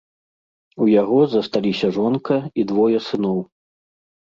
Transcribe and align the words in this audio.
У 0.85 0.87
яго 1.01 1.19
засталіся 1.35 1.87
жонка 1.99 2.41
і 2.63 2.67
двое 2.75 2.97
сыноў. 3.11 3.39